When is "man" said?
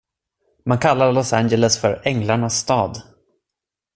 0.65-0.79